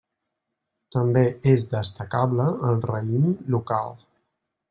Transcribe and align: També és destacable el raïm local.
També 0.95 1.21
és 1.51 1.65
destacable 1.75 2.47
el 2.71 2.81
raïm 2.87 3.29
local. 3.57 3.95